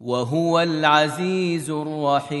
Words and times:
وهو 0.00 0.60
العزيز 0.60 1.70
الرحيم. 1.70 2.40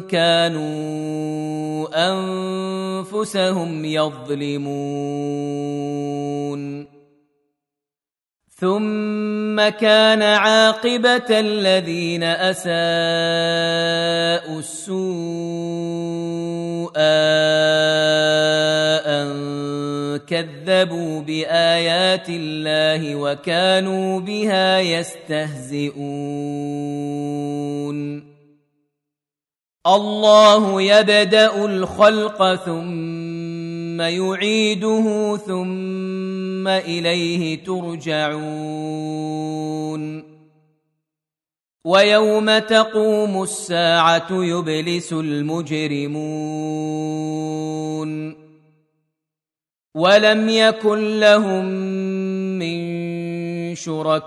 كانوا 0.00 1.88
أنفسهم 2.12 3.84
يظلمون. 3.84 5.30
ثم 8.60 9.56
كان 9.68 10.22
عاقبة 10.22 11.30
الذين 11.30 12.22
أساءوا 12.22 12.70
السوء 14.58 15.00
أن 19.06 19.30
كذبوا 20.28 21.20
بآيات 21.20 22.28
الله 22.28 23.14
وكانوا 23.14 24.20
بها 24.20 24.80
يستهزئون. 24.80 26.00
الله 29.86 30.82
يبدأ 30.82 31.64
الخلق 31.64 32.54
ثم 32.54 34.00
يعيده 34.00 35.36
ثم 35.36 36.68
إليه 36.68 37.64
ترجعون. 37.64 38.40
ويوم 41.84 42.58
تقوم 42.58 43.42
الساعة 43.42 44.28
يبلس 44.30 45.12
المجرمون. 45.12 46.20
ولم 49.94 50.48
يكن 50.48 51.20
لهم 51.20 51.64
شركائهم 53.74 54.26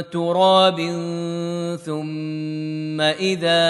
تراب 0.00 0.76
ثم 1.84 3.00
إذا 3.00 3.64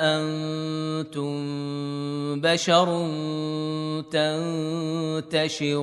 أنتم 0.00 1.40
بشر 2.40 3.08
تنتشرون. 4.10 5.80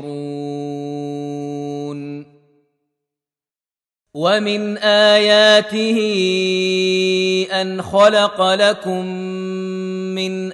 ومن 4.18 4.78
آياته 4.82 6.00
أن 7.54 7.82
خلق 7.82 8.42
لكم 8.42 9.06
من 10.18 10.54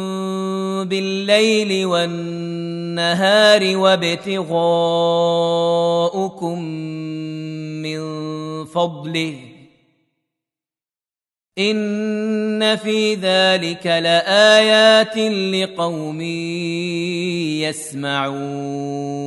بالليل 0.91 1.85
والنهار 1.85 3.77
وابتغاؤكم 3.77 4.51
من 7.81 8.01
فضله. 8.65 9.35
إن 11.57 12.75
في 12.75 13.15
ذلك 13.15 13.87
لآيات 13.87 15.17
لقوم 15.17 16.21
يسمعون. 17.61 19.21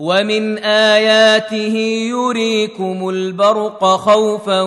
ومن 0.00 0.58
آياته 0.58 1.76
يريكم 2.10 3.08
البرق 3.08 3.84
خوفا 3.84 4.60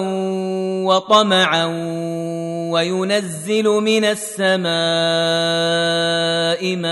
وطمعا 0.85 1.65
وينزل 2.71 3.63
من 3.63 4.05
السماء 4.05 4.71
ماء 6.75 6.91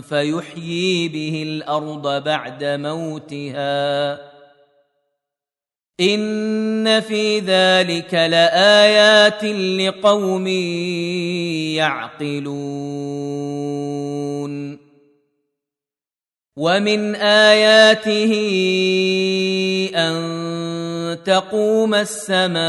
فيحيي 0.00 1.08
به 1.08 1.42
الأرض 1.46 2.24
بعد 2.24 2.64
موتها. 2.64 4.18
إن 6.00 7.00
في 7.00 7.38
ذلك 7.38 8.14
لآيات 8.14 9.44
لقوم 9.44 10.46
يعقلون. 11.76 12.92
ومن 16.56 17.14
آياته 17.14 18.32
أن 19.94 20.41
تقوم 21.24 21.94
السماء 21.94 22.62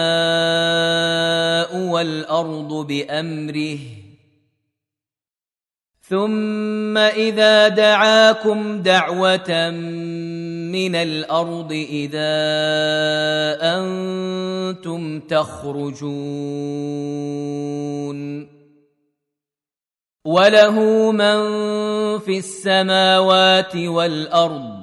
والأرض 1.78 2.88
بأمره. 2.88 3.80
ثم 6.02 6.98
إذا 6.98 7.68
دعاكم 7.68 8.82
دعوة 8.82 9.70
من 10.70 10.96
الأرض 10.96 11.72
إذا 11.72 12.34
أنتم 13.62 15.20
تخرجون. 15.20 16.64
وله 20.26 21.12
من 21.12 21.40
في 22.20 22.38
السماوات 22.38 23.76
والأرض 23.76 24.83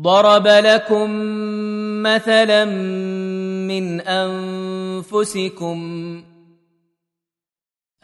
ضرب 0.00 0.46
لكم 0.46 1.10
مثلا 2.02 2.64
من 3.68 4.00
أنفسكم 4.00 5.78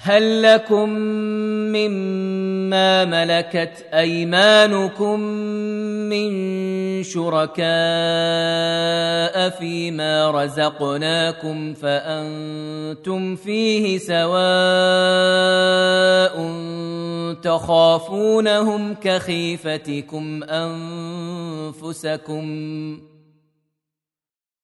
هل 0.07 0.43
لكم 0.43 0.89
مما 1.73 3.05
ملكت 3.05 3.87
أيمانكم 3.95 5.21
من 6.11 6.33
شركاء 7.03 7.65
فيما 9.51 10.31
رزقناكم 10.31 11.75
فأنتم 11.75 13.37
فيه 13.37 13.99
سواء 13.99 14.25
تخافونهم 17.43 18.95
كخيفتكم 18.95 20.43
أنفسكم 21.73 22.45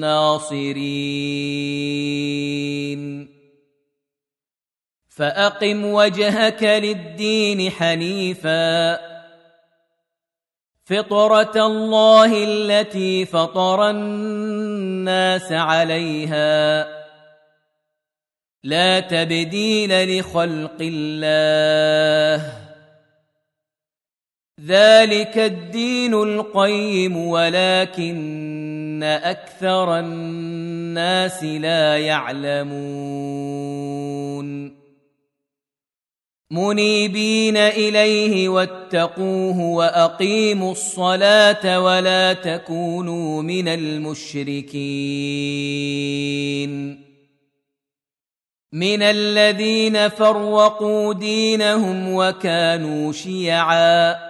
الناصرين. 0.00 1.00
فأقم 5.08 5.84
وجهك 5.84 6.62
للدين 6.62 7.70
حنيفا. 7.70 9.00
فطرة 10.84 11.66
الله 11.66 12.44
التي 12.44 13.24
فطر 13.24 13.90
الناس 13.90 15.52
عليها. 15.52 16.88
لا 18.64 19.00
تبديل 19.00 20.18
لخلق 20.18 20.76
الله. 20.80 22.52
ذلك 24.66 25.38
الدين 25.38 26.14
القيم 26.14 27.16
ولكن 27.16 28.69
أكثر 29.02 29.98
الناس 29.98 31.44
لا 31.44 31.98
يعلمون 31.98 33.50
منيبين 36.50 37.56
اليه 37.56 38.48
واتقوه 38.48 39.60
واقيموا 39.60 40.72
الصلاه 40.72 41.80
ولا 41.80 42.32
تكونوا 42.32 43.42
من 43.42 43.68
المشركين 43.68 44.80
من 48.72 49.02
الذين 49.02 50.08
فرقوا 50.08 51.14
دينهم 51.14 52.14
وكانوا 52.14 53.12
شيعا 53.12 54.29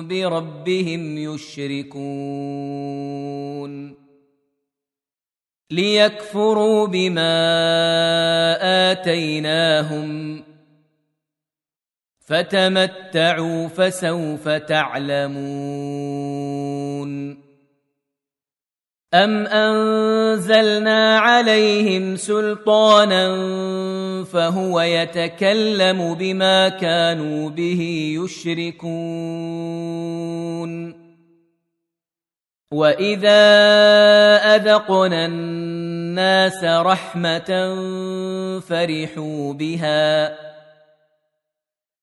بربهم 0.00 1.18
يشركون 1.18 2.02
ليكفروا 5.70 6.86
بما 6.86 7.32
آتيناهم 8.92 10.42
فتمتعوا 12.20 13.68
فسوف 13.68 14.48
تعلمون 14.48 16.31
ام 19.14 19.46
انزلنا 19.46 21.18
عليهم 21.18 22.16
سلطانا 22.16 23.24
فهو 24.24 24.80
يتكلم 24.80 26.14
بما 26.14 26.68
كانوا 26.68 27.50
به 27.50 28.12
يشركون 28.24 28.92
واذا 32.72 33.44
اذقنا 34.56 35.26
الناس 35.26 36.64
رحمه 36.64 37.74
فرحوا 38.60 39.52
بها 39.52 40.38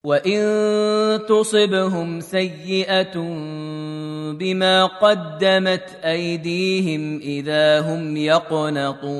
وان 0.04 0.40
تصبهم 1.28 2.20
سيئه 2.20 3.18
بما 4.36 4.86
قدمت 4.86 5.98
أيديهم 6.04 7.20
إذا 7.20 7.80
هم 7.80 8.16
يقنطون. 8.16 9.10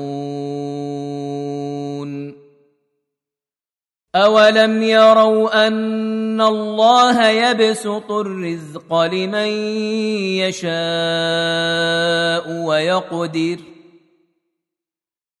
اولم 4.15 4.83
يروا 4.83 5.67
ان 5.67 6.41
الله 6.41 7.29
يبسط 7.29 8.11
الرزق 8.11 9.01
لمن 9.01 9.47
يشاء 10.37 10.71
ويقدر. 12.65 13.57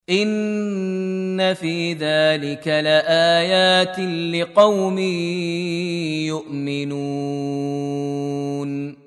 ان 0.09 1.53
في 1.53 1.93
ذلك 1.93 2.67
لايات 2.67 3.99
لقوم 4.35 4.99
يؤمنون. 6.27 9.00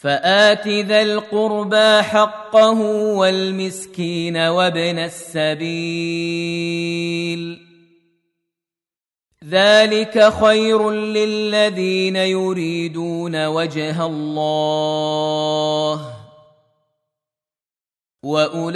فات 0.00 0.68
ذا 0.68 1.02
القربى 1.02 2.02
حقه 2.02 2.80
والمسكين 3.16 4.36
وابن 4.36 4.98
السبيل 4.98 6.38
ذلك 9.44 10.32
خير 10.32 10.90
للذين 10.90 12.16
يريدون 12.16 13.46
وجه 13.46 14.06
الله 14.06 16.14
واولئك 18.22 18.74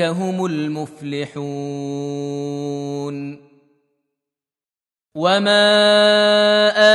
هم 0.00 0.46
المفلحون 0.46 1.44
وما 5.14 6.63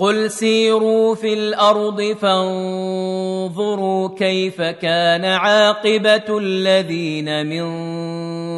قل 0.00 0.30
سيروا 0.30 1.14
في 1.14 1.32
الأرض 1.32 2.02
فانظروا 2.02 4.08
كيف 4.16 4.62
كان 4.62 5.24
عاقبه 5.24 6.38
الذين 6.38 7.46
من 7.46 7.66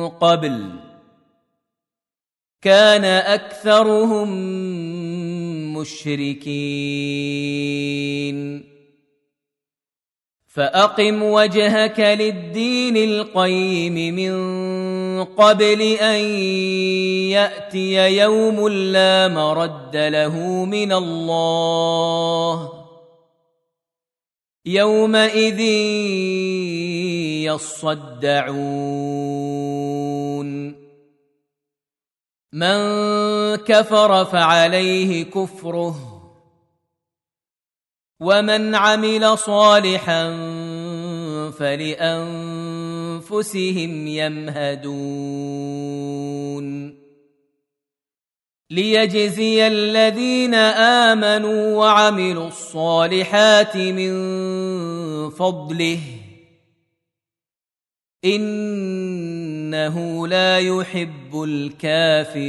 قبل 0.09 0.71
كان 2.63 3.05
اكثرهم 3.05 4.29
مشركين. 5.75 6.43
فاقم 10.47 11.23
وجهك 11.23 12.01
للدين 12.01 12.97
القيم 12.97 14.15
من 14.15 14.33
قبل 15.25 15.83
أن 15.83 16.21
يأتي 17.31 18.17
يوم 18.19 18.69
لا 18.69 19.29
مرد 19.29 19.97
له 19.97 20.39
من 20.65 20.93
الله. 20.93 22.73
يومئذ 24.67 25.61
يصدعون. 27.51 28.73
من 32.53 32.77
كفر 33.57 34.25
فعليه 34.25 35.25
كفره. 35.25 36.13
ومن 38.21 38.75
عمل 38.75 39.39
صالحا 39.39 40.29
فلانفسهم 43.23 44.07
يمهدون. 44.07 44.93
ليجزي 48.71 49.67
الذين 49.67 50.55
آمنوا 50.55 51.77
وعملوا 51.77 52.49
الصالحات 52.49 53.77
من 53.77 54.11
فضله. 55.31 56.01
إنه 58.25 60.29
لا 60.29 60.59
يحب 60.59 61.43
الكافرين. 61.43 62.43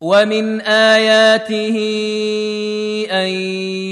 ومن 0.00 0.60
اياته 0.60 1.76
ان 3.10 3.28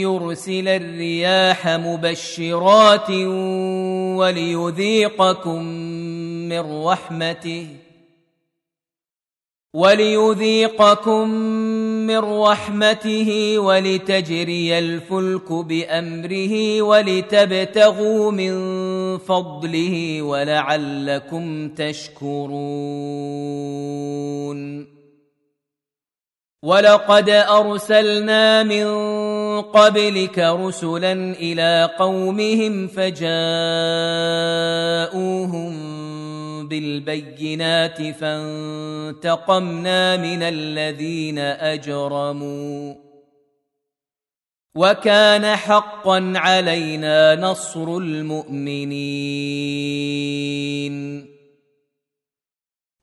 يرسل 0.06 0.68
الرياح 0.68 1.68
مبشرات 1.68 3.10
وليذيقكم 4.18 5.62
من 6.48 6.84
رحمته 6.84 7.66
وليذيقكم 9.74 11.28
من 12.06 12.18
رحمته 12.18 13.58
ولتجري 13.58 14.78
الفلك 14.78 15.52
بامره 15.52 16.82
ولتبتغوا 16.82 18.30
من 18.30 18.54
فضله 19.18 20.22
ولعلكم 20.22 21.68
تشكرون 21.68 22.56
ولقد 26.62 27.30
ارسلنا 27.30 28.62
من 28.62 28.86
قبلك 29.62 30.38
رسلا 30.38 31.12
إلى 31.12 31.90
قومهم 31.98 32.88
فجاءوهم 32.88 33.36
بالبينات 36.68 38.02
فانتقمنا 38.14 39.76
من 40.16 40.42
الذين 40.42 41.38
اجرموا 41.38 42.94
وكان 44.74 45.56
حقا 45.56 46.32
علينا 46.36 47.34
نصر 47.34 47.96
المؤمنين 47.96 48.96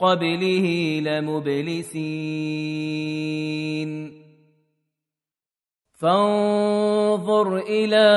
قبله 0.00 1.00
لمبلسين. 1.02 1.88
فانظر 6.00 7.56
إلى 7.56 8.08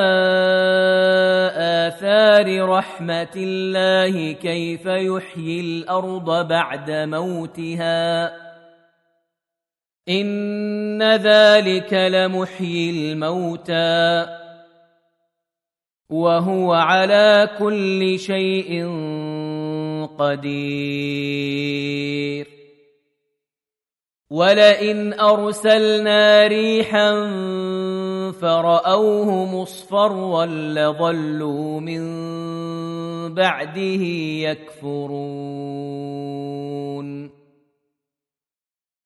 آثار 1.58 2.70
رحمة 2.70 3.34
الله 3.36 4.32
كيف 4.32 4.86
يحيي 4.86 5.60
الأرض 5.62 6.48
بعد 6.48 6.92
موتها. 6.92 8.32
إن 10.10 11.04
ذلك 11.04 11.94
لمحيي 11.94 12.90
الموتى. 12.90 14.26
وهو 16.10 16.74
على 16.74 17.50
كل 17.60 18.20
شيء 18.20 18.86
قدير. 20.22 21.82
ولئن 24.30 25.20
ارسلنا 25.20 26.48
ريحا 26.48 27.12
فراوه 28.32 29.62
مصفرا 29.62 30.46
لظلوا 30.46 31.80
من 31.80 32.04
بعده 33.36 34.04
يكفرون. 34.48 35.42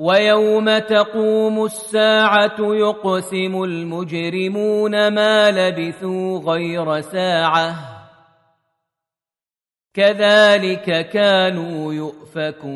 ويوم 0.00 0.78
تقوم 0.78 1.64
الساعة 1.64 2.56
يقسم 2.60 3.62
المجرمون 3.62 5.08
ما 5.08 5.50
لبثوا 5.50 6.38
غير 6.38 7.00
ساعة. 7.00 7.74
كذلك 9.94 11.08
كانوا 11.08 11.94
يؤفكون. 11.94 12.70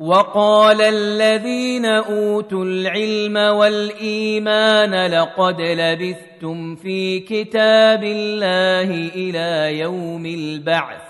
وقال 0.00 0.80
الذين 0.82 1.84
أوتوا 1.84 2.64
العلم 2.64 3.36
والإيمان 3.36 5.06
لقد 5.06 5.60
لبثتم 5.60 6.74
في 6.74 7.20
كتاب 7.20 8.04
الله 8.04 8.90
إلى 9.14 9.78
يوم 9.78 10.26
البعث. 10.26 11.09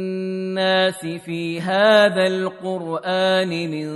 في 1.17 1.61
هذا 1.61 2.27
القرآن 2.27 3.49
من 3.49 3.87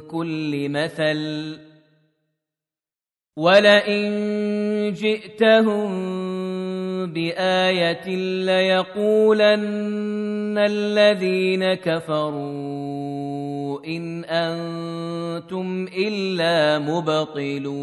كل 0.00 0.68
مثل 0.68 1.72
ولئن 3.36 4.92
جئتهم 4.92 5.92
بآية 7.12 8.16
ليقولن 8.44 9.72
الذين 10.58 11.74
كفروا 11.74 13.32
إن 13.86 14.24
أنتم 14.24 15.88
إلا 15.96 16.78
مبطلون. 16.78 17.82